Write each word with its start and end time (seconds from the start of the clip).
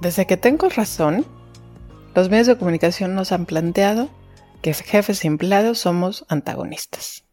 Desde 0.00 0.26
que 0.26 0.36
tengo 0.36 0.68
razón, 0.68 1.26
los 2.14 2.30
medios 2.30 2.46
de 2.46 2.56
comunicación 2.56 3.14
nos 3.14 3.32
han 3.32 3.46
planteado 3.46 4.08
que 4.62 4.74
jefes 4.74 5.24
y 5.24 5.28
empleados 5.28 5.78
somos 5.78 6.24
antagonistas 6.28 7.24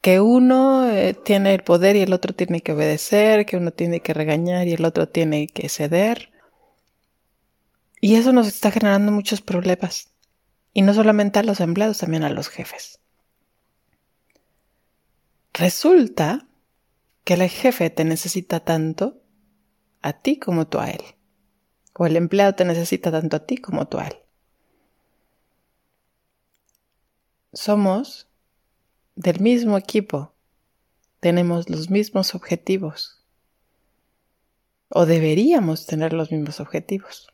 que 0.00 0.20
uno 0.20 0.88
eh, 0.88 1.14
tiene 1.14 1.54
el 1.54 1.62
poder 1.62 1.96
y 1.96 2.00
el 2.00 2.12
otro 2.12 2.34
tiene 2.34 2.60
que 2.60 2.72
obedecer, 2.72 3.46
que 3.46 3.56
uno 3.56 3.72
tiene 3.72 4.00
que 4.00 4.14
regañar 4.14 4.66
y 4.68 4.72
el 4.72 4.84
otro 4.84 5.08
tiene 5.08 5.48
que 5.48 5.68
ceder. 5.68 6.30
Y 8.00 8.14
eso 8.14 8.32
nos 8.32 8.46
está 8.46 8.70
generando 8.70 9.10
muchos 9.10 9.40
problemas. 9.40 10.10
Y 10.72 10.82
no 10.82 10.94
solamente 10.94 11.40
a 11.40 11.42
los 11.42 11.60
empleados, 11.60 11.98
también 11.98 12.22
a 12.22 12.30
los 12.30 12.48
jefes. 12.48 13.00
Resulta 15.52 16.46
que 17.24 17.34
el 17.34 17.48
jefe 17.48 17.90
te 17.90 18.04
necesita 18.04 18.60
tanto 18.60 19.20
a 20.02 20.12
ti 20.12 20.38
como 20.38 20.66
tú 20.66 20.78
a 20.78 20.90
él. 20.90 21.02
O 21.94 22.06
el 22.06 22.16
empleado 22.16 22.54
te 22.54 22.64
necesita 22.64 23.10
tanto 23.10 23.36
a 23.36 23.46
ti 23.46 23.56
como 23.56 23.88
tú 23.88 23.98
a 23.98 24.06
él. 24.06 24.16
Somos 27.52 28.28
del 29.16 29.40
mismo 29.40 29.76
equipo, 29.76 30.32
tenemos 31.20 31.68
los 31.68 31.90
mismos 31.90 32.34
objetivos. 32.34 33.24
O 34.90 35.06
deberíamos 35.06 35.86
tener 35.86 36.12
los 36.12 36.30
mismos 36.30 36.60
objetivos. 36.60 37.28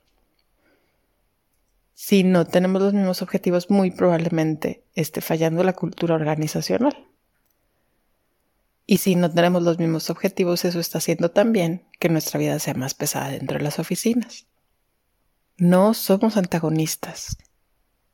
Si 1.94 2.24
no 2.24 2.44
tenemos 2.46 2.82
los 2.82 2.92
mismos 2.92 3.22
objetivos, 3.22 3.70
muy 3.70 3.90
probablemente 3.90 4.84
esté 4.94 5.20
fallando 5.20 5.62
la 5.62 5.74
cultura 5.74 6.14
organizacional. 6.14 7.06
Y 8.86 8.98
si 8.98 9.14
no 9.16 9.30
tenemos 9.30 9.62
los 9.62 9.78
mismos 9.78 10.10
objetivos, 10.10 10.64
eso 10.64 10.78
está 10.78 10.98
haciendo 10.98 11.30
también 11.30 11.88
que 11.98 12.10
nuestra 12.10 12.38
vida 12.38 12.58
sea 12.58 12.74
más 12.74 12.94
pesada 12.94 13.30
dentro 13.30 13.58
de 13.58 13.64
las 13.64 13.78
oficinas. 13.78 14.46
No 15.56 15.94
somos 15.94 16.36
antagonistas. 16.36 17.38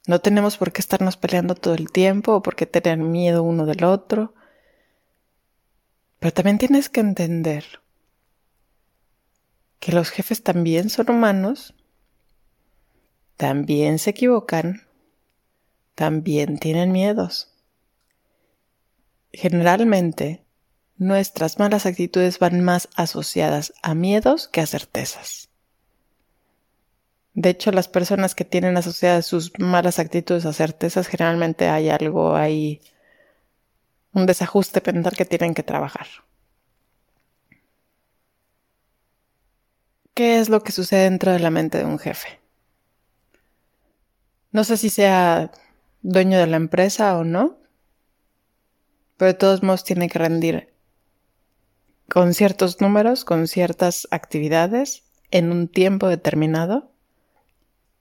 No 0.07 0.21
tenemos 0.21 0.57
por 0.57 0.73
qué 0.73 0.81
estarnos 0.81 1.17
peleando 1.17 1.55
todo 1.55 1.75
el 1.75 1.91
tiempo 1.91 2.35
o 2.35 2.43
por 2.43 2.55
qué 2.55 2.67
tener 2.67 2.99
miedo 2.99 3.43
uno 3.43 3.67
del 3.67 3.85
otro. 3.85 4.35
Pero 6.21 6.33
también 6.33 6.59
tienes 6.59 6.89
que 6.89 7.01
entender 7.01 7.65
que 9.81 9.93
los 9.93 10.11
jefes 10.11 10.43
también 10.43 10.91
son 10.91 11.11
humanos, 11.11 11.75
también 13.37 13.99
se 13.99 14.11
equivocan, 14.11 14.87
también 15.95 16.59
tienen 16.59 16.93
miedos. 16.93 17.55
Generalmente, 19.33 20.45
nuestras 21.01 21.59
malas 21.59 21.87
actitudes 21.87 22.39
van 22.39 22.63
más 22.63 22.91
asociadas 22.95 23.73
a 23.83 23.95
miedos 23.95 24.49
que 24.49 24.61
a 24.61 24.67
certezas. 24.67 25.49
De 27.33 27.49
hecho, 27.49 27.73
las 27.73 27.89
personas 27.89 28.35
que 28.35 28.45
tienen 28.45 28.77
asociadas 28.77 29.25
sus 29.25 29.59
malas 29.59 29.99
actitudes 29.99 30.45
a 30.45 30.53
certezas, 30.53 31.07
generalmente 31.09 31.71
hay 31.71 31.89
algo 31.89 32.37
ahí, 32.37 32.83
un 34.13 34.27
desajuste 34.27 34.83
mental 34.93 35.17
que 35.17 35.25
tienen 35.25 35.55
que 35.55 35.63
trabajar. 35.63 36.07
¿Qué 40.13 40.39
es 40.39 40.51
lo 40.51 40.63
que 40.63 40.73
sucede 40.73 41.05
dentro 41.05 41.33
de 41.33 41.39
la 41.39 41.51
mente 41.51 41.79
de 41.79 41.87
un 41.87 41.99
jefe? 41.99 42.41
No 44.53 44.65
sé 44.65 44.77
si 44.77 44.91
sea 44.91 45.51
dueño 46.03 46.39
de 46.39 46.47
la 46.47 46.59
empresa 46.59 47.17
o 47.17 47.25
no, 47.25 47.57
pero 49.17 49.29
de 49.29 49.39
todos 49.39 49.63
modos 49.63 49.83
tiene 49.83 50.11
que 50.11 50.19
rendir 50.19 50.70
con 52.11 52.35
ciertos 52.35 52.81
números, 52.81 53.25
con 53.25 53.47
ciertas 53.47 54.09
actividades, 54.11 55.05
en 55.31 55.53
un 55.53 55.69
tiempo 55.69 56.09
determinado 56.09 56.91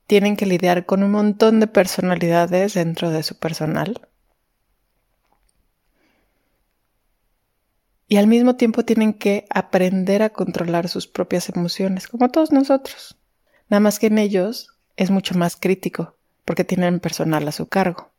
tienen 0.08 0.36
que 0.36 0.46
lidiar 0.46 0.86
con 0.86 1.04
un 1.04 1.12
montón 1.12 1.60
de 1.60 1.68
personalidades 1.68 2.74
dentro 2.74 3.10
de 3.10 3.22
su 3.22 3.38
personal. 3.38 4.08
Y 8.08 8.16
al 8.16 8.26
mismo 8.26 8.56
tiempo 8.56 8.84
tienen 8.84 9.12
que 9.14 9.46
aprender 9.48 10.24
a 10.24 10.30
controlar 10.30 10.88
sus 10.88 11.06
propias 11.06 11.48
emociones, 11.48 12.08
como 12.08 12.28
todos 12.28 12.50
nosotros. 12.50 13.16
Nada 13.68 13.78
más 13.78 14.00
que 14.00 14.08
en 14.08 14.18
ellos 14.18 14.76
es 14.96 15.12
mucho 15.12 15.36
más 15.36 15.54
crítico, 15.54 16.16
porque 16.44 16.64
tienen 16.64 16.98
personal 16.98 17.46
a 17.46 17.52
su 17.52 17.68
cargo. 17.68 18.10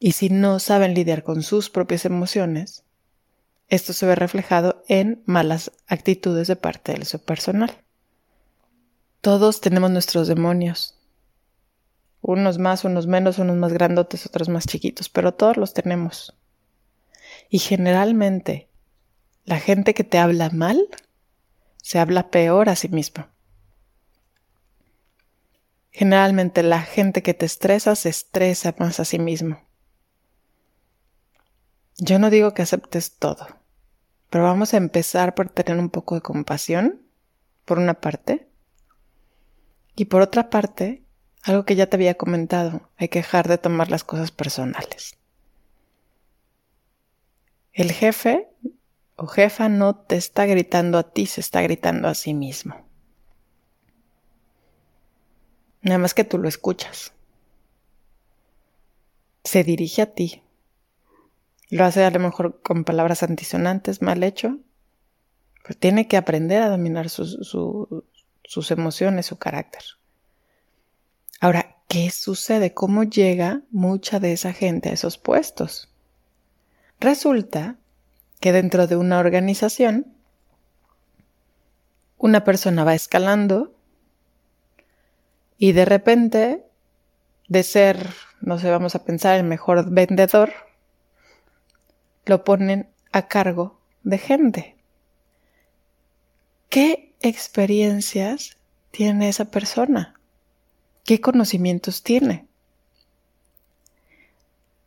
Y 0.00 0.12
si 0.12 0.30
no 0.30 0.58
saben 0.58 0.94
lidiar 0.94 1.22
con 1.22 1.44
sus 1.44 1.70
propias 1.70 2.04
emociones, 2.04 2.82
esto 3.72 3.94
se 3.94 4.04
ve 4.04 4.14
reflejado 4.14 4.84
en 4.86 5.22
malas 5.24 5.72
actitudes 5.86 6.46
de 6.46 6.56
parte 6.56 6.92
de 6.92 7.06
su 7.06 7.24
personal. 7.24 7.74
Todos 9.22 9.62
tenemos 9.62 9.90
nuestros 9.90 10.28
demonios. 10.28 10.98
Unos 12.20 12.58
más, 12.58 12.84
unos 12.84 13.06
menos, 13.06 13.38
unos 13.38 13.56
más 13.56 13.72
grandotes, 13.72 14.26
otros 14.26 14.50
más 14.50 14.66
chiquitos, 14.66 15.08
pero 15.08 15.32
todos 15.32 15.56
los 15.56 15.72
tenemos. 15.72 16.36
Y 17.48 17.60
generalmente, 17.60 18.68
la 19.46 19.58
gente 19.58 19.94
que 19.94 20.04
te 20.04 20.18
habla 20.18 20.50
mal 20.50 20.86
se 21.78 21.98
habla 21.98 22.28
peor 22.30 22.68
a 22.68 22.76
sí 22.76 22.90
misma. 22.90 23.32
Generalmente 25.90 26.62
la 26.62 26.82
gente 26.82 27.22
que 27.22 27.32
te 27.32 27.46
estresa 27.46 27.96
se 27.96 28.10
estresa 28.10 28.74
más 28.78 29.00
a 29.00 29.06
sí 29.06 29.18
mismo. 29.18 29.62
Yo 31.96 32.18
no 32.18 32.28
digo 32.28 32.52
que 32.52 32.60
aceptes 32.60 33.16
todo, 33.16 33.61
pero 34.32 34.44
vamos 34.44 34.72
a 34.72 34.78
empezar 34.78 35.34
por 35.34 35.50
tener 35.50 35.78
un 35.78 35.90
poco 35.90 36.14
de 36.14 36.22
compasión, 36.22 37.02
por 37.66 37.78
una 37.78 38.00
parte, 38.00 38.48
y 39.94 40.06
por 40.06 40.22
otra 40.22 40.48
parte, 40.48 41.04
algo 41.42 41.66
que 41.66 41.76
ya 41.76 41.86
te 41.86 41.96
había 41.96 42.14
comentado, 42.14 42.88
hay 42.96 43.08
que 43.08 43.18
dejar 43.18 43.46
de 43.46 43.58
tomar 43.58 43.90
las 43.90 44.04
cosas 44.04 44.30
personales. 44.30 45.18
El 47.74 47.92
jefe 47.92 48.48
o 49.16 49.26
jefa 49.26 49.68
no 49.68 49.96
te 49.96 50.16
está 50.16 50.46
gritando 50.46 50.96
a 50.96 51.12
ti, 51.12 51.26
se 51.26 51.42
está 51.42 51.60
gritando 51.60 52.08
a 52.08 52.14
sí 52.14 52.32
mismo. 52.32 52.88
Nada 55.82 55.98
más 55.98 56.14
que 56.14 56.24
tú 56.24 56.38
lo 56.38 56.48
escuchas. 56.48 57.12
Se 59.44 59.62
dirige 59.62 60.00
a 60.00 60.06
ti. 60.06 60.42
Lo 61.72 61.86
hace 61.86 62.04
a 62.04 62.10
lo 62.10 62.18
mejor 62.18 62.60
con 62.60 62.84
palabras 62.84 63.22
antisonantes, 63.22 64.02
mal 64.02 64.22
hecho, 64.22 64.58
pero 65.62 65.78
tiene 65.78 66.06
que 66.06 66.18
aprender 66.18 66.60
a 66.60 66.68
dominar 66.68 67.08
su, 67.08 67.24
su, 67.24 68.04
sus 68.44 68.70
emociones, 68.70 69.24
su 69.24 69.38
carácter. 69.38 69.80
Ahora, 71.40 71.76
¿qué 71.88 72.10
sucede? 72.10 72.74
¿Cómo 72.74 73.04
llega 73.04 73.62
mucha 73.70 74.20
de 74.20 74.34
esa 74.34 74.52
gente 74.52 74.90
a 74.90 74.92
esos 74.92 75.16
puestos? 75.16 75.88
Resulta 77.00 77.78
que 78.38 78.52
dentro 78.52 78.86
de 78.86 78.96
una 78.96 79.18
organización, 79.18 80.14
una 82.18 82.44
persona 82.44 82.84
va 82.84 82.92
escalando 82.92 83.74
y 85.56 85.72
de 85.72 85.86
repente, 85.86 86.66
de 87.48 87.62
ser, 87.62 88.10
no 88.42 88.58
sé, 88.58 88.70
vamos 88.70 88.94
a 88.94 89.06
pensar, 89.06 89.38
el 89.38 89.44
mejor 89.44 89.88
vendedor, 89.88 90.52
lo 92.24 92.44
ponen 92.44 92.88
a 93.12 93.28
cargo 93.28 93.78
de 94.02 94.18
gente 94.18 94.76
¿qué 96.72 97.12
experiencias 97.20 98.56
tiene 98.92 99.28
esa 99.28 99.50
persona? 99.50 100.14
¿Qué 101.04 101.20
conocimientos 101.20 102.02
tiene? 102.02 102.46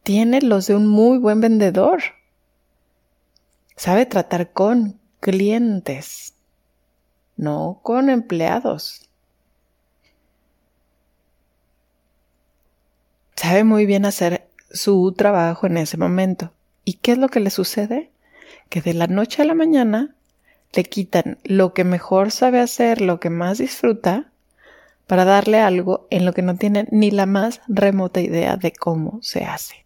Tiene 0.02 0.42
los 0.42 0.66
de 0.66 0.74
un 0.74 0.88
muy 0.88 1.20
buen 1.20 1.42
vendedor. 1.42 2.02
Sabe 3.76 4.08
tratar 4.08 4.52
con 4.52 5.00
clientes, 5.20 6.34
no 7.38 7.82
con 7.84 8.10
empleados. 8.10 9.08
Sabe 13.36 13.64
muy 13.64 13.86
bien 13.86 14.06
hacer 14.06 14.50
su 14.72 15.14
trabajo 15.16 15.68
en 15.68 15.78
ese 15.78 15.98
momento. 15.98 16.52
¿Y 16.86 16.94
qué 16.94 17.14
es 17.14 17.18
lo 17.18 17.30
que 17.30 17.40
le 17.40 17.50
sucede? 17.50 18.12
Que 18.70 18.82
de 18.82 18.94
la 18.94 19.08
noche 19.08 19.42
a 19.42 19.46
la 19.46 19.56
mañana 19.56 20.16
le 20.74 20.84
quitan 20.84 21.40
lo 21.44 21.74
que 21.74 21.84
mejor 21.84 22.32
sabe 22.32 22.60
hacer, 22.60 23.02
lo 23.02 23.20
que 23.20 23.30
más 23.30 23.58
disfruta, 23.58 24.32
para 25.08 25.26
darle 25.26 25.60
algo 25.60 26.08
en 26.10 26.26
lo 26.26 26.34
que 26.34 26.42
no 26.42 26.56
tiene 26.56 26.88
ni 26.92 27.12
la 27.12 27.26
más 27.26 27.62
remota 27.68 28.22
idea 28.22 28.58
de 28.58 28.72
cómo 28.72 29.20
se 29.22 29.44
hace. 29.44 29.86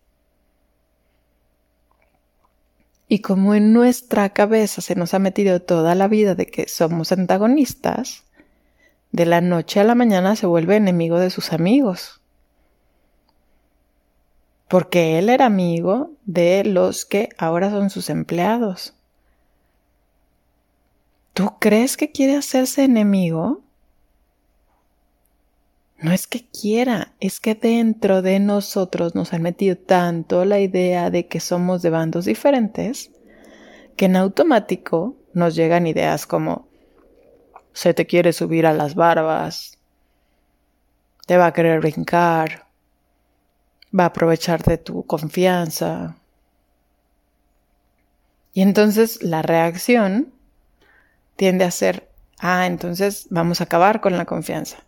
Y 3.07 3.19
como 3.19 3.55
en 3.55 3.73
nuestra 3.73 4.29
cabeza 4.29 4.81
se 4.81 4.95
nos 4.95 5.13
ha 5.13 5.19
metido 5.19 5.61
toda 5.61 5.95
la 5.95 6.07
vida 6.07 6.35
de 6.35 6.45
que 6.45 6.67
somos 6.67 7.11
antagonistas, 7.11 8.23
de 9.11 9.25
la 9.25 9.41
noche 9.41 9.79
a 9.79 9.83
la 9.83 9.95
mañana 9.95 10.35
se 10.35 10.45
vuelve 10.45 10.75
enemigo 10.75 11.17
de 11.17 11.31
sus 11.31 11.51
amigos. 11.51 12.18
Porque 14.69 15.19
él 15.19 15.27
era 15.29 15.47
amigo 15.47 16.11
de 16.25 16.63
los 16.63 17.03
que 17.03 17.29
ahora 17.37 17.69
son 17.71 17.89
sus 17.89 18.09
empleados. 18.09 18.93
¿Tú 21.33 21.55
crees 21.59 21.97
que 21.97 22.11
quiere 22.11 22.37
hacerse 22.37 22.83
enemigo? 22.83 23.61
No 25.97 26.13
es 26.13 26.27
que 26.27 26.47
quiera, 26.47 27.13
es 27.19 27.41
que 27.41 27.55
dentro 27.55 28.21
de 28.21 28.39
nosotros 28.39 29.15
nos 29.15 29.33
han 29.33 29.41
metido 29.41 29.75
tanto 29.75 30.45
la 30.45 30.59
idea 30.59 31.09
de 31.09 31.27
que 31.27 31.41
somos 31.41 31.81
de 31.81 31.89
bandos 31.89 32.25
diferentes 32.25 33.11
que 33.97 34.05
en 34.05 34.15
automático 34.15 35.17
nos 35.33 35.55
llegan 35.55 35.87
ideas 35.87 36.25
como 36.25 36.69
se 37.73 37.93
te 37.93 38.05
quiere 38.05 38.31
subir 38.31 38.65
a 38.65 38.73
las 38.73 38.95
barbas, 38.95 39.77
te 41.25 41.35
va 41.35 41.47
a 41.47 41.53
querer 41.53 41.81
brincar, 41.81 42.68
va 43.97 44.03
a 44.03 44.07
aprovechar 44.07 44.63
de 44.63 44.77
tu 44.77 45.05
confianza. 45.05 46.17
Y 48.53 48.61
entonces 48.61 49.21
la 49.23 49.41
reacción 49.41 50.33
tiende 51.35 51.65
a 51.65 51.71
ser, 51.71 52.09
ah, 52.39 52.65
entonces 52.67 53.27
vamos 53.29 53.61
a 53.61 53.65
acabar 53.65 54.01
con 54.01 54.17
la 54.17 54.25
confianza. 54.25 54.83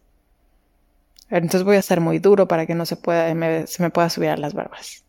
Entonces 1.29 1.63
voy 1.63 1.77
a 1.77 1.81
ser 1.81 2.01
muy 2.01 2.19
duro 2.19 2.47
para 2.47 2.65
que 2.65 2.75
no 2.75 2.85
se, 2.85 2.97
pueda, 2.97 3.65
se 3.67 3.83
me 3.83 3.89
pueda 3.89 4.09
subir 4.09 4.29
a 4.29 4.37
las 4.37 4.53
barbas. 4.53 5.05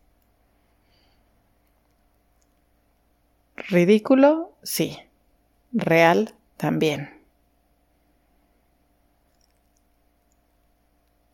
Ridículo, 3.57 4.53
sí. 4.63 4.97
Real, 5.73 6.33
también. 6.57 7.21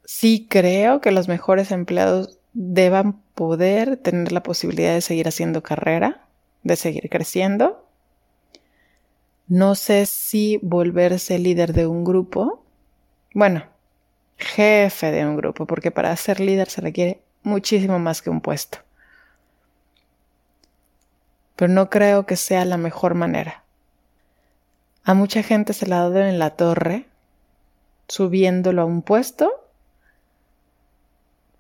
Sí 0.05 0.47
creo 0.49 1.01
que 1.01 1.11
los 1.11 1.27
mejores 1.27 1.71
empleados 1.71 2.38
deban 2.61 3.21
poder 3.35 3.95
tener 3.95 4.33
la 4.33 4.43
posibilidad 4.43 4.93
de 4.93 4.99
seguir 4.99 5.29
haciendo 5.29 5.63
carrera, 5.63 6.25
de 6.63 6.75
seguir 6.75 7.09
creciendo. 7.09 7.87
No 9.47 9.75
sé 9.75 10.05
si 10.05 10.59
volverse 10.61 11.39
líder 11.39 11.71
de 11.71 11.87
un 11.87 12.03
grupo. 12.03 12.65
Bueno, 13.33 13.63
jefe 14.35 15.09
de 15.11 15.25
un 15.25 15.37
grupo, 15.37 15.65
porque 15.67 15.89
para 15.89 16.13
ser 16.17 16.41
líder 16.41 16.69
se 16.69 16.81
requiere 16.81 17.21
muchísimo 17.43 17.97
más 17.97 18.21
que 18.21 18.29
un 18.29 18.41
puesto. 18.41 18.79
Pero 21.55 21.71
no 21.71 21.89
creo 21.89 22.25
que 22.25 22.35
sea 22.35 22.65
la 22.65 22.77
mejor 22.77 23.15
manera. 23.15 23.63
A 25.05 25.13
mucha 25.13 25.43
gente 25.43 25.71
se 25.71 25.87
la 25.87 26.01
ha 26.01 26.09
dado 26.09 26.25
en 26.25 26.39
la 26.39 26.57
torre, 26.57 27.07
subiéndolo 28.09 28.81
a 28.81 28.85
un 28.85 29.01
puesto 29.01 29.58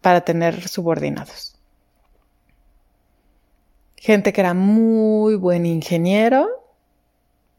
para 0.01 0.21
tener 0.21 0.67
subordinados. 0.67 1.55
Gente 3.95 4.31
que 4.31 4.41
era 4.41 4.53
muy 4.53 5.35
buen 5.35 5.65
ingeniero, 5.65 6.47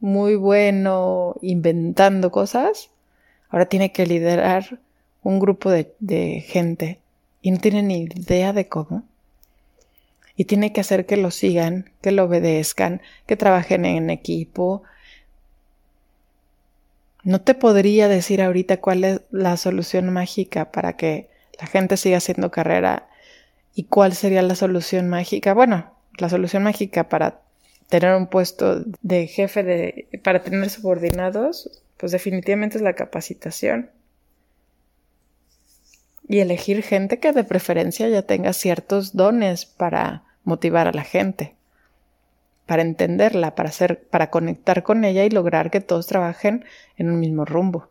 muy 0.00 0.36
bueno 0.36 1.36
inventando 1.42 2.30
cosas, 2.30 2.90
ahora 3.50 3.66
tiene 3.66 3.92
que 3.92 4.06
liderar 4.06 4.80
un 5.22 5.38
grupo 5.38 5.70
de, 5.70 6.44
gente 6.46 7.00
y 7.42 7.50
no 7.50 7.58
tiene 7.58 7.82
ni 7.82 8.04
idea 8.04 8.52
de 8.52 8.68
cómo. 8.68 9.04
Y 10.34 10.46
tiene 10.46 10.72
que 10.72 10.80
hacer 10.80 11.04
que 11.04 11.18
lo 11.18 11.30
sigan, 11.30 11.90
que 12.00 12.12
lo 12.12 12.24
obedezcan, 12.24 13.02
que 13.26 13.36
trabajen 13.36 13.84
en 13.84 14.08
equipo. 14.08 14.82
No 17.22 17.42
te 17.42 17.52
podría 17.52 18.08
decir 18.08 18.40
ahorita 18.40 18.78
cuál 18.78 19.04
es 19.04 19.20
la 19.30 19.58
solución 19.58 20.10
mágica 20.10 20.72
para 20.72 20.96
que 20.96 21.29
la 21.60 21.66
gente 21.66 21.96
siga 21.96 22.18
haciendo 22.18 22.50
carrera 22.50 23.08
y 23.74 23.84
cuál 23.84 24.14
sería 24.14 24.42
la 24.42 24.54
solución 24.54 25.08
mágica. 25.08 25.54
Bueno, 25.54 25.92
la 26.18 26.28
solución 26.28 26.62
mágica 26.62 27.08
para 27.08 27.40
tener 27.88 28.14
un 28.14 28.28
puesto 28.28 28.84
de 29.02 29.26
jefe 29.26 29.62
de, 29.62 30.08
para 30.22 30.42
tener 30.42 30.70
subordinados, 30.70 31.82
pues 31.96 32.12
definitivamente 32.12 32.78
es 32.78 32.82
la 32.82 32.94
capacitación 32.94 33.90
y 36.30 36.38
elegir 36.38 36.82
gente 36.82 37.18
que 37.18 37.32
de 37.32 37.42
preferencia 37.42 38.08
ya 38.08 38.22
tenga 38.22 38.52
ciertos 38.52 39.16
dones 39.16 39.66
para 39.66 40.22
motivar 40.44 40.86
a 40.86 40.92
la 40.92 41.02
gente, 41.02 41.56
para 42.66 42.82
entenderla, 42.82 43.56
para 43.56 43.70
hacer, 43.70 44.04
para 44.04 44.30
conectar 44.30 44.84
con 44.84 45.04
ella 45.04 45.24
y 45.24 45.30
lograr 45.30 45.72
que 45.72 45.80
todos 45.80 46.06
trabajen 46.06 46.64
en 46.96 47.10
un 47.10 47.18
mismo 47.18 47.44
rumbo. 47.44 47.88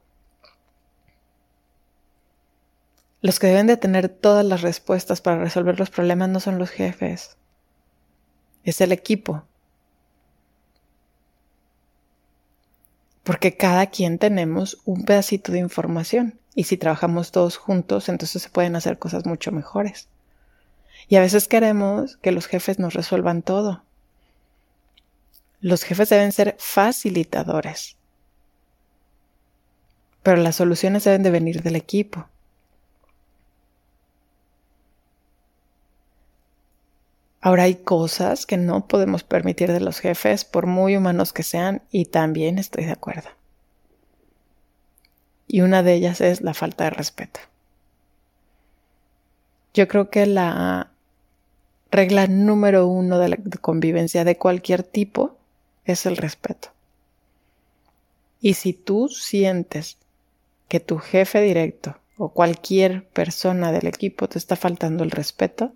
Los 3.21 3.39
que 3.39 3.47
deben 3.47 3.67
de 3.67 3.77
tener 3.77 4.07
todas 4.07 4.45
las 4.45 4.61
respuestas 4.61 5.19
para 5.21 5.39
resolver 5.39 5.77
los 5.77 5.89
problemas 5.89 6.29
no 6.29 6.39
son 6.39 6.57
los 6.57 6.69
jefes, 6.69 7.35
es 8.63 8.79
el 8.81 8.91
equipo. 8.91 9.43
Porque 13.23 13.57
cada 13.57 13.87
quien 13.87 14.17
tenemos 14.17 14.79
un 14.85 15.03
pedacito 15.03 15.51
de 15.51 15.59
información 15.59 16.39
y 16.55 16.63
si 16.63 16.77
trabajamos 16.77 17.31
todos 17.31 17.57
juntos, 17.57 18.09
entonces 18.09 18.41
se 18.41 18.49
pueden 18.49 18.75
hacer 18.75 18.97
cosas 18.97 19.25
mucho 19.25 19.51
mejores. 19.51 20.07
Y 21.07 21.15
a 21.15 21.21
veces 21.21 21.47
queremos 21.47 22.17
que 22.17 22.31
los 22.31 22.47
jefes 22.47 22.79
nos 22.79 22.93
resuelvan 22.93 23.41
todo. 23.41 23.83
Los 25.61 25.83
jefes 25.83 26.09
deben 26.09 26.31
ser 26.31 26.55
facilitadores. 26.57 27.97
Pero 30.23 30.37
las 30.41 30.55
soluciones 30.55 31.03
deben 31.03 31.23
de 31.23 31.31
venir 31.31 31.61
del 31.63 31.75
equipo. 31.75 32.27
Ahora 37.41 37.63
hay 37.63 37.75
cosas 37.75 38.45
que 38.45 38.57
no 38.57 38.87
podemos 38.87 39.23
permitir 39.23 39.71
de 39.71 39.79
los 39.79 39.99
jefes 39.99 40.45
por 40.45 40.65
muy 40.65 40.97
humanos 40.97 41.33
que 41.33 41.43
sean 41.43 41.81
y 41.91 42.05
también 42.05 42.59
estoy 42.59 42.85
de 42.85 42.91
acuerdo 42.91 43.29
y 45.49 45.61
una 45.61 45.81
de 45.81 45.95
ellas 45.95 46.21
es 46.21 46.41
la 46.41 46.53
falta 46.53 46.85
de 46.85 46.91
respeto. 46.91 47.39
Yo 49.73 49.87
creo 49.87 50.11
que 50.11 50.27
la 50.27 50.91
regla 51.91 52.27
número 52.27 52.87
uno 52.87 53.17
de 53.17 53.29
la 53.29 53.37
convivencia 53.59 54.23
de 54.23 54.37
cualquier 54.37 54.83
tipo 54.83 55.37
es 55.85 56.05
el 56.05 56.17
respeto. 56.17 56.69
Y 58.39 58.53
si 58.53 58.73
tú 58.73 59.09
sientes 59.09 59.97
que 60.67 60.79
tu 60.79 60.99
jefe 60.99 61.41
directo 61.41 61.97
o 62.17 62.29
cualquier 62.29 63.07
persona 63.07 63.71
del 63.71 63.87
equipo 63.87 64.29
te 64.29 64.37
está 64.37 64.55
faltando 64.55 65.03
el 65.03 65.09
respeto, 65.09 65.73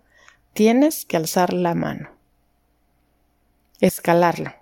tienes 0.53 1.05
que 1.05 1.17
alzar 1.17 1.53
la 1.53 1.75
mano, 1.75 2.09
escalarlo. 3.79 4.53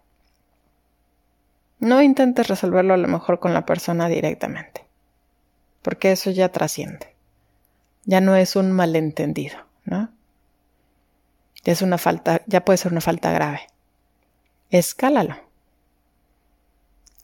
No 1.79 2.01
intentes 2.01 2.47
resolverlo 2.47 2.93
a 2.93 2.97
lo 2.97 3.07
mejor 3.07 3.39
con 3.39 3.53
la 3.53 3.65
persona 3.65 4.07
directamente 4.07 4.81
porque 5.81 6.11
eso 6.11 6.29
ya 6.31 6.49
trasciende. 6.49 7.15
Ya 8.05 8.21
no 8.21 8.35
es 8.35 8.55
un 8.55 8.71
malentendido, 8.71 9.57
¿no? 9.85 10.09
Ya 11.63 11.73
es 11.73 11.81
una 11.81 11.97
falta, 11.97 12.41
ya 12.47 12.65
puede 12.65 12.77
ser 12.77 12.91
una 12.91 13.01
falta 13.01 13.31
grave. 13.31 13.61
Escálalo. 14.69 15.35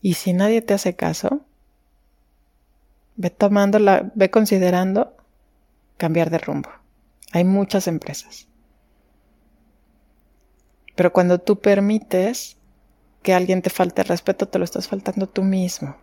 Y 0.01 0.13
si 0.13 0.33
nadie 0.33 0.61
te 0.61 0.75
hace 0.75 0.95
caso, 0.95 1.41
ve 3.15 3.31
tomando 3.31 3.79
la, 3.79 4.11
ve 4.13 4.29
considerando 4.29 5.15
cambiar 5.97 6.29
de 6.29 6.37
rumbo. 6.37 6.69
Hay 7.31 7.43
muchas 7.43 7.87
empresas. 7.87 8.47
Pero 10.97 11.13
cuando 11.13 11.37
tú 11.37 11.59
permites 11.59 12.57
que 13.21 13.35
alguien 13.35 13.61
te 13.61 13.69
falte 13.69 14.01
el 14.01 14.07
respeto, 14.07 14.47
te 14.47 14.57
lo 14.57 14.65
estás 14.65 14.87
faltando 14.87 15.27
tú 15.27 15.43
mismo. 15.43 15.95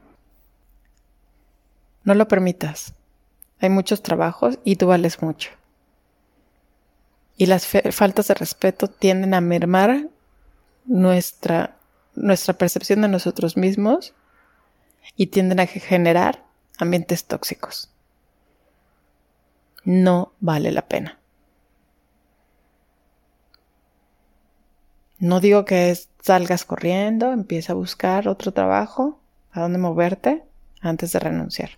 No 2.05 2.15
lo 2.15 2.29
permitas. 2.29 2.95
Hay 3.59 3.71
muchos 3.71 4.05
trabajos 4.05 4.61
y 4.63 4.77
tú 4.77 4.87
vales 4.87 5.21
mucho. 5.21 5.51
Y 7.37 7.47
las 7.47 7.67
faltas 7.67 8.29
de 8.29 8.35
respeto 8.35 8.87
tienden 8.87 9.35
a 9.35 9.41
mermar 9.41 10.11
nuestra, 10.85 11.77
nuestra 12.15 12.55
percepción 12.55 13.01
de 13.01 13.09
nosotros 13.09 13.57
mismos 13.57 14.15
y 15.17 15.27
tienden 15.27 15.59
a 15.59 15.67
generar 15.67 16.45
ambientes 16.79 17.25
tóxicos. 17.25 17.91
No 19.83 20.35
vale 20.39 20.71
la 20.71 20.87
pena. 20.87 21.19
No 25.25 25.41
digo 25.41 25.65
que 25.65 25.99
salgas 26.21 26.67
corriendo, 26.67 27.33
empieza 27.33 27.73
a 27.73 27.77
buscar 27.77 28.29
otro 28.29 28.53
trabajo, 28.53 29.19
a 29.53 29.63
dónde 29.63 29.79
moverte 29.79 30.45
antes 30.83 31.13
de 31.13 31.19
renunciar. 31.19 31.71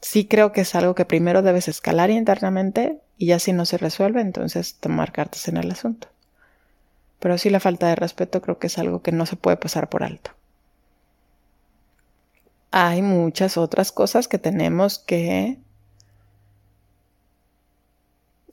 Sí 0.00 0.26
creo 0.26 0.50
que 0.50 0.62
es 0.62 0.74
algo 0.74 0.96
que 0.96 1.04
primero 1.04 1.42
debes 1.42 1.68
escalar 1.68 2.10
internamente 2.10 2.98
y 3.16 3.26
ya 3.26 3.38
si 3.38 3.52
no 3.52 3.64
se 3.64 3.78
resuelve, 3.78 4.22
entonces 4.22 4.74
tomar 4.74 5.12
cartas 5.12 5.46
en 5.46 5.56
el 5.56 5.70
asunto. 5.70 6.08
Pero 7.20 7.38
sí 7.38 7.48
la 7.48 7.60
falta 7.60 7.86
de 7.86 7.94
respeto 7.94 8.42
creo 8.42 8.58
que 8.58 8.66
es 8.66 8.76
algo 8.76 9.00
que 9.00 9.12
no 9.12 9.24
se 9.24 9.36
puede 9.36 9.56
pasar 9.56 9.88
por 9.88 10.02
alto. 10.02 10.32
Hay 12.72 13.02
muchas 13.02 13.56
otras 13.56 13.92
cosas 13.92 14.26
que 14.26 14.40
tenemos 14.40 14.98
que 14.98 15.60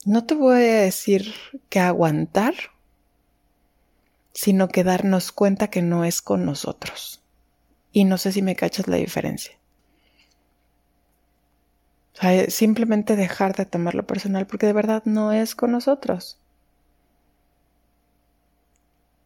no 0.05 0.25
te 0.25 0.33
voy 0.33 0.63
a 0.63 0.81
decir 0.81 1.33
que 1.69 1.79
aguantar, 1.79 2.53
sino 4.33 4.69
que 4.69 4.83
darnos 4.83 5.31
cuenta 5.31 5.69
que 5.69 5.81
no 5.81 6.05
es 6.05 6.21
con 6.21 6.45
nosotros. 6.45 7.21
Y 7.91 8.05
no 8.05 8.17
sé 8.17 8.31
si 8.31 8.41
me 8.41 8.55
cachas 8.55 8.87
la 8.87 8.97
diferencia. 8.97 9.57
simplemente 12.49 13.15
dejar 13.15 13.55
de 13.55 13.65
tomarlo 13.65 14.05
personal 14.05 14.45
porque 14.45 14.67
de 14.67 14.73
verdad 14.73 15.03
no 15.05 15.31
es 15.31 15.55
con 15.55 15.71
nosotros. 15.71 16.37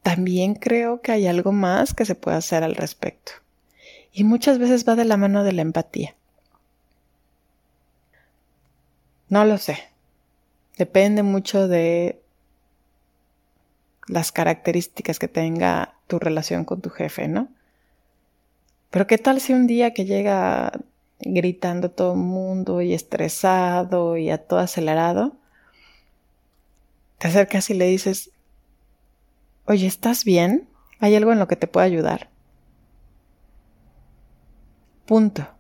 También 0.02 0.56
creo 0.56 1.02
que 1.02 1.12
hay 1.12 1.28
algo 1.28 1.52
más 1.52 1.94
que 1.94 2.06
se 2.06 2.16
puede 2.16 2.38
hacer 2.38 2.64
al 2.64 2.76
respecto. 2.76 3.34
Y 4.14 4.24
muchas 4.24 4.60
veces 4.60 4.88
va 4.88 4.96
de 4.96 5.04
la 5.04 5.18
mano 5.18 5.44
de 5.44 5.52
la 5.52 5.62
empatía. 5.62 6.16
No 9.30 9.44
lo 9.46 9.58
sé. 9.58 9.95
Depende 10.78 11.24
mucho 11.24 11.68
de 11.68 12.22
las 14.08 14.32
características 14.32 15.20
que 15.20 15.28
tenga 15.28 15.96
tu 16.08 16.20
relación 16.20 16.66
con 16.66 16.82
tu 16.82 16.90
jefe, 16.90 17.28
¿no? 17.28 17.50
Pero 18.92 19.08
qué 19.08 19.18
tal 19.18 19.42
si 19.42 19.54
un 19.54 19.68
día 19.68 19.94
que 19.94 20.06
llega 20.06 20.72
gritando 21.20 21.92
todo 21.92 22.14
el 22.14 22.20
mundo 22.20 22.82
y 22.82 22.94
estresado 22.94 24.18
y 24.18 24.30
a 24.30 24.38
todo 24.38 24.60
acelerado, 24.60 25.38
te 27.18 27.28
acercas 27.28 27.70
y 27.70 27.74
le 27.74 27.86
dices, 27.86 28.32
oye, 29.66 29.88
¿estás 29.88 30.24
bien? 30.26 30.68
¿Hay 31.00 31.16
algo 31.16 31.32
en 31.32 31.40
lo 31.40 31.48
que 31.48 31.56
te 31.56 31.68
pueda 31.68 31.86
ayudar? 31.86 32.30
Punto. 35.06 35.55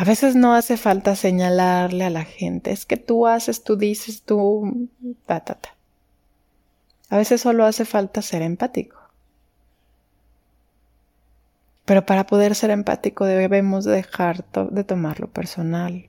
A 0.00 0.04
veces 0.04 0.34
no 0.34 0.54
hace 0.54 0.78
falta 0.78 1.14
señalarle 1.14 2.06
a 2.06 2.08
la 2.10 2.24
gente, 2.24 2.70
es 2.70 2.86
que 2.86 2.96
tú 2.96 3.26
haces, 3.26 3.64
tú 3.64 3.76
dices, 3.76 4.22
tú... 4.22 4.88
Ta, 5.26 5.40
ta, 5.40 5.56
ta. 5.56 5.76
A 7.10 7.18
veces 7.18 7.42
solo 7.42 7.66
hace 7.66 7.84
falta 7.84 8.22
ser 8.22 8.40
empático. 8.40 8.96
Pero 11.84 12.06
para 12.06 12.24
poder 12.24 12.54
ser 12.54 12.70
empático 12.70 13.26
debemos 13.26 13.84
dejar 13.84 14.42
de 14.70 14.84
tomarlo 14.84 15.28
personal. 15.28 16.08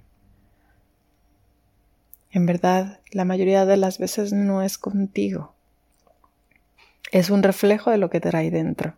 En 2.31 2.45
verdad, 2.45 3.01
la 3.11 3.25
mayoría 3.25 3.65
de 3.65 3.75
las 3.75 3.97
veces 3.97 4.31
no 4.31 4.61
es 4.61 4.77
contigo. 4.77 5.53
Es 7.11 7.29
un 7.29 7.43
reflejo 7.43 7.91
de 7.91 7.97
lo 7.97 8.09
que 8.09 8.21
trae 8.21 8.51
dentro, 8.51 8.93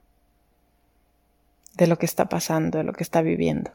de 1.77 1.87
lo 1.87 1.97
que 1.97 2.05
está 2.05 2.29
pasando, 2.29 2.77
de 2.77 2.83
lo 2.83 2.93
que 2.93 3.01
está 3.01 3.23
viviendo 3.23 3.71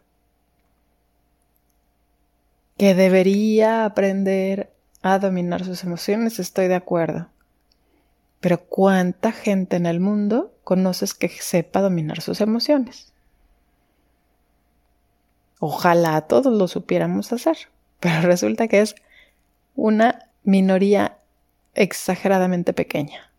que 2.78 2.94
debería 2.94 3.84
aprender 3.84 4.72
a 5.02 5.18
dominar 5.18 5.64
sus 5.64 5.82
emociones, 5.82 6.38
estoy 6.38 6.68
de 6.68 6.76
acuerdo. 6.76 7.28
Pero 8.40 8.64
¿cuánta 8.64 9.32
gente 9.32 9.76
en 9.76 9.84
el 9.84 9.98
mundo 9.98 10.54
conoces 10.62 11.12
que 11.12 11.28
sepa 11.28 11.80
dominar 11.80 12.20
sus 12.20 12.40
emociones? 12.40 13.12
Ojalá 15.58 16.20
todos 16.22 16.56
lo 16.56 16.68
supiéramos 16.68 17.32
hacer, 17.32 17.56
pero 17.98 18.20
resulta 18.22 18.68
que 18.68 18.80
es 18.80 18.94
una 19.74 20.30
minoría 20.44 21.18
exageradamente 21.74 22.72
pequeña. 22.72 23.32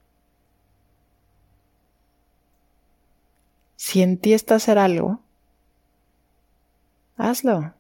Si 3.78 4.02
en 4.02 4.18
ti 4.18 4.34
está 4.34 4.56
hacer 4.56 4.78
algo, 4.78 5.22
hazlo. 7.16 7.79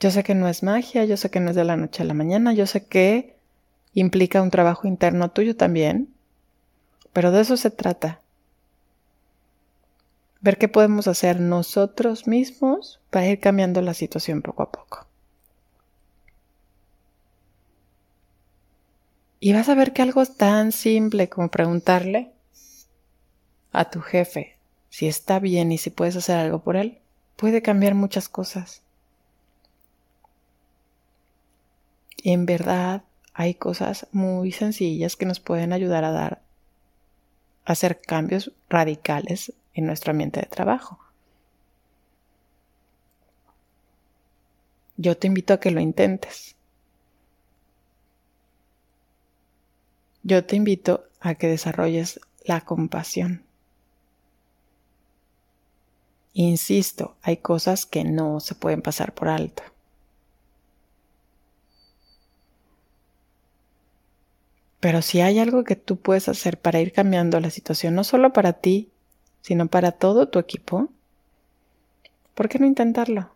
Yo 0.00 0.10
sé 0.10 0.22
que 0.22 0.34
no 0.34 0.48
es 0.48 0.62
magia, 0.62 1.04
yo 1.04 1.16
sé 1.16 1.30
que 1.30 1.40
no 1.40 1.50
es 1.50 1.56
de 1.56 1.64
la 1.64 1.76
noche 1.76 2.02
a 2.02 2.06
la 2.06 2.14
mañana, 2.14 2.52
yo 2.52 2.66
sé 2.66 2.84
que 2.84 3.36
implica 3.94 4.42
un 4.42 4.50
trabajo 4.50 4.86
interno 4.86 5.30
tuyo 5.30 5.56
también, 5.56 6.12
pero 7.12 7.30
de 7.30 7.40
eso 7.40 7.56
se 7.56 7.70
trata. 7.70 8.20
Ver 10.40 10.58
qué 10.58 10.68
podemos 10.68 11.06
hacer 11.06 11.40
nosotros 11.40 12.26
mismos 12.26 13.00
para 13.10 13.28
ir 13.28 13.40
cambiando 13.40 13.80
la 13.80 13.94
situación 13.94 14.42
poco 14.42 14.64
a 14.64 14.70
poco. 14.70 15.06
Y 19.40 19.52
vas 19.52 19.68
a 19.68 19.74
ver 19.74 19.92
que 19.92 20.02
algo 20.02 20.24
tan 20.26 20.72
simple 20.72 21.28
como 21.28 21.48
preguntarle 21.48 22.32
a 23.72 23.90
tu 23.90 24.00
jefe 24.00 24.56
si 24.88 25.06
está 25.06 25.38
bien 25.38 25.72
y 25.72 25.78
si 25.78 25.90
puedes 25.90 26.16
hacer 26.16 26.36
algo 26.36 26.62
por 26.62 26.76
él, 26.76 27.00
puede 27.36 27.62
cambiar 27.62 27.94
muchas 27.94 28.28
cosas. 28.28 28.83
En 32.22 32.46
verdad 32.46 33.02
hay 33.32 33.54
cosas 33.54 34.06
muy 34.12 34.52
sencillas 34.52 35.16
que 35.16 35.26
nos 35.26 35.40
pueden 35.40 35.72
ayudar 35.72 36.04
a 36.04 36.12
dar, 36.12 36.42
a 37.64 37.72
hacer 37.72 38.00
cambios 38.00 38.52
radicales 38.68 39.52
en 39.74 39.86
nuestro 39.86 40.12
ambiente 40.12 40.40
de 40.40 40.46
trabajo. 40.46 40.98
Yo 44.96 45.16
te 45.16 45.26
invito 45.26 45.54
a 45.54 45.60
que 45.60 45.72
lo 45.72 45.80
intentes. 45.80 46.54
Yo 50.22 50.44
te 50.44 50.56
invito 50.56 51.04
a 51.20 51.34
que 51.34 51.48
desarrolles 51.48 52.20
la 52.44 52.60
compasión. 52.60 53.44
Insisto, 56.32 57.16
hay 57.22 57.38
cosas 57.38 57.86
que 57.86 58.04
no 58.04 58.40
se 58.40 58.54
pueden 58.54 58.82
pasar 58.82 59.14
por 59.14 59.28
alto. 59.28 59.62
Pero 64.84 65.00
si 65.00 65.22
hay 65.22 65.38
algo 65.38 65.64
que 65.64 65.76
tú 65.76 65.96
puedes 65.96 66.28
hacer 66.28 66.60
para 66.60 66.78
ir 66.78 66.92
cambiando 66.92 67.40
la 67.40 67.48
situación, 67.48 67.94
no 67.94 68.04
solo 68.04 68.34
para 68.34 68.52
ti, 68.52 68.90
sino 69.40 69.66
para 69.66 69.92
todo 69.92 70.28
tu 70.28 70.38
equipo, 70.38 70.90
¿por 72.34 72.50
qué 72.50 72.58
no 72.58 72.66
intentarlo? 72.66 73.30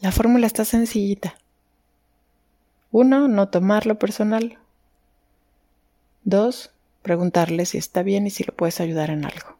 La 0.00 0.12
fórmula 0.12 0.46
está 0.46 0.64
sencillita. 0.64 1.34
Uno, 2.92 3.26
no 3.26 3.48
tomarlo 3.48 3.98
personal. 3.98 4.58
Dos, 6.22 6.70
preguntarle 7.02 7.66
si 7.66 7.78
está 7.78 8.04
bien 8.04 8.28
y 8.28 8.30
si 8.30 8.44
lo 8.44 8.54
puedes 8.54 8.80
ayudar 8.80 9.10
en 9.10 9.24
algo. 9.24 9.56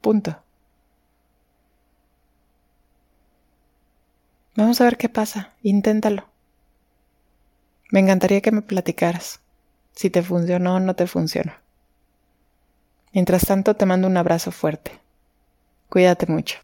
Punto. 0.00 0.42
Vamos 4.58 4.80
a 4.80 4.84
ver 4.86 4.96
qué 4.96 5.08
pasa. 5.08 5.52
Inténtalo. 5.62 6.24
Me 7.92 8.00
encantaría 8.00 8.40
que 8.40 8.50
me 8.50 8.60
platicaras 8.60 9.38
si 9.92 10.10
te 10.10 10.20
funcionó 10.20 10.74
o 10.74 10.80
no 10.80 10.96
te 10.96 11.06
funcionó. 11.06 11.52
Mientras 13.12 13.46
tanto, 13.46 13.74
te 13.74 13.86
mando 13.86 14.08
un 14.08 14.16
abrazo 14.16 14.50
fuerte. 14.50 14.90
Cuídate 15.88 16.26
mucho. 16.26 16.58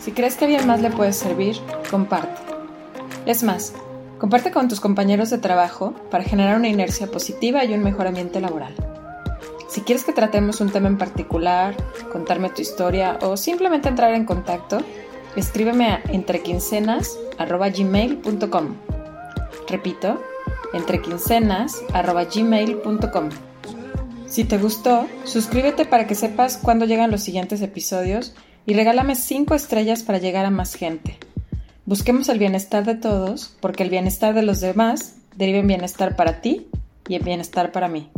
Si 0.00 0.10
crees 0.10 0.34
que 0.34 0.46
a 0.46 0.48
alguien 0.48 0.66
más 0.66 0.80
le 0.80 0.90
puede 0.90 1.12
servir, 1.12 1.62
comparte. 1.90 2.40
Es 3.26 3.42
más, 3.42 3.74
comparte 4.18 4.50
con 4.50 4.68
tus 4.68 4.80
compañeros 4.80 5.28
de 5.30 5.38
trabajo 5.38 5.94
para 6.10 6.24
generar 6.24 6.56
una 6.56 6.68
inercia 6.68 7.10
positiva 7.10 7.64
y 7.64 7.72
un 7.74 7.82
mejor 7.82 8.06
ambiente 8.06 8.40
laboral. 8.40 8.74
Si 9.68 9.80
quieres 9.82 10.04
que 10.04 10.12
tratemos 10.12 10.60
un 10.60 10.70
tema 10.70 10.88
en 10.88 10.98
particular, 10.98 11.76
contarme 12.10 12.50
tu 12.50 12.62
historia 12.62 13.18
o 13.22 13.36
simplemente 13.36 13.88
entrar 13.88 14.12
en 14.14 14.24
contacto, 14.24 14.78
escríbeme 15.36 15.86
a 15.86 16.02
entrequincenas.gmail.com. 16.08 18.74
Repito, 19.68 20.20
entrequincenas.gmail.com. 20.72 23.28
Si 24.26 24.44
te 24.44 24.58
gustó, 24.58 25.06
suscríbete 25.24 25.86
para 25.86 26.06
que 26.06 26.14
sepas 26.14 26.56
cuándo 26.56 26.84
llegan 26.84 27.10
los 27.10 27.22
siguientes 27.22 27.62
episodios 27.62 28.32
y 28.66 28.74
regálame 28.74 29.16
5 29.16 29.54
estrellas 29.54 30.02
para 30.02 30.18
llegar 30.18 30.44
a 30.46 30.50
más 30.50 30.74
gente. 30.74 31.18
Busquemos 31.90 32.28
el 32.28 32.38
bienestar 32.38 32.84
de 32.84 32.94
todos, 32.94 33.52
porque 33.58 33.82
el 33.82 33.90
bienestar 33.90 34.32
de 34.32 34.42
los 34.42 34.60
demás 34.60 35.16
deriva 35.34 35.58
en 35.58 35.66
bienestar 35.66 36.14
para 36.14 36.40
ti 36.40 36.68
y 37.08 37.16
en 37.16 37.24
bienestar 37.24 37.72
para 37.72 37.88
mí. 37.88 38.08